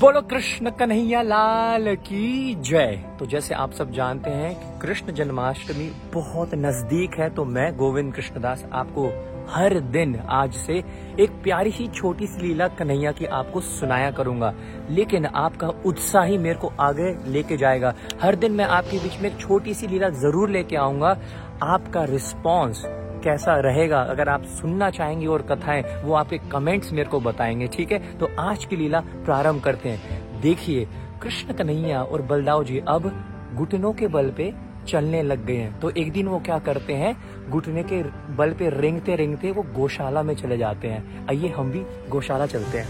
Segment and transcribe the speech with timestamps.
[0.00, 5.86] बोलो कृष्ण कन्हैया लाल की जय। तो जैसे आप सब जानते हैं कि कृष्ण जन्माष्टमी
[6.14, 9.06] बहुत नज़दीक है तो मैं गोविंद कृष्णदास आपको
[9.50, 10.82] हर दिन आज से
[11.20, 14.52] एक प्यारी सी छोटी सी लीला कन्हैया की आपको सुनाया करूँगा।
[14.90, 19.30] लेकिन आपका उत्साह ही मेरे को आगे लेके जाएगा। हर दिन मैं आपके बीच में
[19.30, 21.16] एक छोटी सी लीला ज़रूर लेके आऊँगा।
[21.62, 22.84] आपका रिस्पॉन्स
[23.24, 27.92] कैसा रहेगा, अगर आप सुनना चाहेंगे और कथाएँ, वो आपके कमेंट्स मेरे को बताएँगे, ठीक
[27.92, 28.18] है?
[28.18, 30.88] तो आज की लीला प्रारंभ करते हैं। देखिए,
[31.22, 33.24] कृष्ण कन्हैया और बलदाव जी अब
[33.54, 34.54] घुटनों के बल पे
[34.88, 37.16] चलने लग गए हैं। तो एक दिन वो क्या करते हैं?
[37.50, 38.02] घुटने के
[38.34, 42.78] बल पे रेंगते रेंगते वो गौशाला में चले जाते हैं। आइए हम भी गौशाला चलते
[42.78, 42.88] हैं।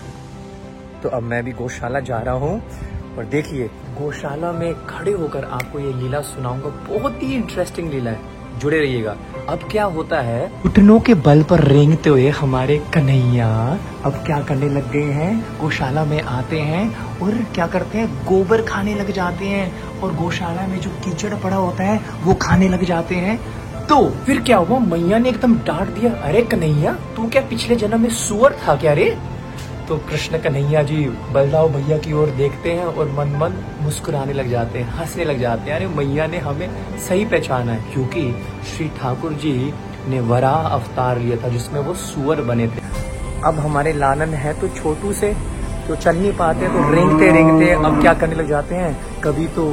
[1.02, 2.62] तो अब मैं भी गौशाला जा रहा हूँ
[3.18, 8.43] और देखिए, गौशाला में खड़े होकर आपको ये लीला सुनाऊँगा। बहुत ही इंटरेस्टिंग लीला है।
[8.58, 9.16] जुड़े रहिएगा।
[9.48, 10.52] अब क्या होता है?
[10.62, 15.58] घुटनों के बल पर रेंगते हुए हमारे कन्हैया अब क्या करने लग गए हैं?
[15.60, 18.26] गौशाला में आते हैं और क्या करते हैं?
[18.26, 22.68] गोबर खाने लग जाते हैं। और गौशाला में जो कीचड़ पड़ा होता है, वो खाने
[22.68, 24.78] लग जाते हैं। तो फिर क्या हुआ?
[24.78, 28.92] मैया ने एकदम डांट दिया। अरे कन्हैया, तू क्या पिछले जन्म में सुअर था क्या
[28.92, 29.18] रे?
[29.88, 30.96] तो कृष्ण कन्हैया जी
[31.32, 35.40] बलदाव भैया की ओर देखते हैं और मन मन मुस्कुराने लग जाते हैं, हंसने लग
[35.40, 36.68] जाते हैं। अरे मैया ने हमें
[36.98, 38.22] सही पहचाना है, क्योंकि
[38.66, 39.72] श्री ठाकुर जी
[40.08, 42.82] ने वराह अवतार लिया था, जिसमें वो सुअर बने थे।
[43.44, 45.34] अब हमारे लालन है तो छोटू से
[45.88, 49.20] तो चल नहीं पाते तो रेंगते रेंगते अब क्या करने लग जाते हैं?
[49.20, 49.64] कभी तो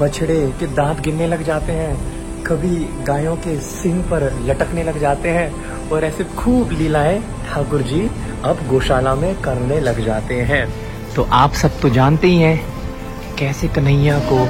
[0.00, 2.13] बछड़े के दांत गिरने लग जाते हैं
[2.46, 8.10] कभी गायों के सिंह पर लटकने लग जाते हैं और ऐसे खूब लीलाएँ ठाकुर जी
[8.44, 10.66] अब गौशाला में करने लग जाते हैं।
[11.14, 12.60] तो आप सब तो जानते ही हैं,
[13.38, 14.44] कैसे कन्हैया को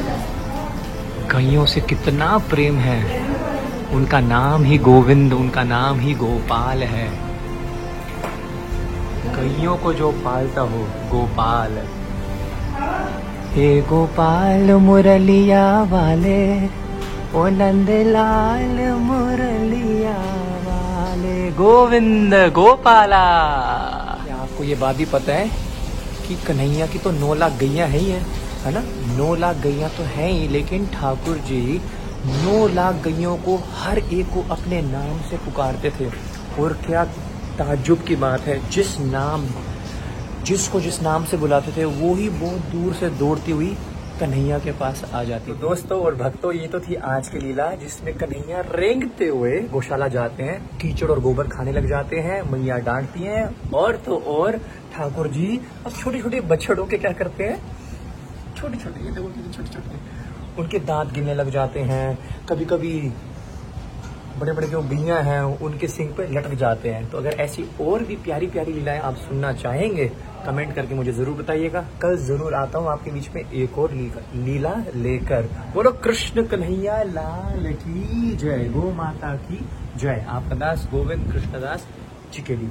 [1.29, 3.01] गायों से कितना प्रेम है।
[3.93, 7.09] उनका नाम ही गोविंद, उनका नाम ही गोपाल है।
[9.35, 10.79] गैयों को जो पालता हो,
[11.11, 11.79] गोपाल।
[13.55, 16.84] हे गोपाल, मुरलिया वाले
[17.35, 20.13] ओ नंदलाल मुरलिया
[20.65, 23.23] वाले गोविंद गोपाला।
[24.35, 25.49] आपको ये बात भी पता है
[26.27, 28.21] कि कन्हैया की तो नौ लाख गैया है ही है
[28.65, 28.83] है ना?
[29.17, 31.81] नौ लाख गैया तो है ही, लेकिन ठाकुर जी
[32.27, 36.11] नौ लाख गैयों को हर एक को अपने नाम से पुकारते थे।
[36.63, 37.05] और क्या
[37.59, 39.49] ताजुब की बात है, जिस नाम,
[40.45, 43.77] जिसको जिस नाम से बुलाते थे, वो ही बहुत दूर से दौड़ती हुई
[44.21, 47.69] कन्हैया के पास आ जाती तो दोस्तों और भक्तों ये तो थी आज की लीला
[47.77, 52.77] जिसमें कन्हैया रेंगते हुए गौशाला जाते हैं कीचड़ और गोबर खाने लग जाते हैं मैया
[52.89, 54.59] डांटती हैं और तो और
[54.95, 57.59] ठाकुर जी अब छोटे छोटे बछड़ों के क्या करते हैं?
[58.57, 62.07] छोटे छोटे ये देखो छोटे छोटे उनके दांत गिरने लग जाते हैं
[62.49, 62.95] कभी कभी
[64.39, 68.03] बड़े बड़े जो बिया हैं, उनके सिंग पे लटक जाते हैं। तो अगर ऐसी और
[68.05, 70.07] भी प्यारी प्यारी लीलाएँ आप सुनना चाहेंगे,
[70.47, 74.75] कमेंट करके मुझे ज़रूर बताइएगा। कल ज़रूर आता हूँ आपके बीच में एक और लीला
[74.97, 79.65] लेकर। बोलो, कृष्ण कन्हैया लाल की जय, गो माता की
[79.97, 81.87] जय। आपका दास गोविंद कृष्णदास
[82.33, 82.71] चिकेली।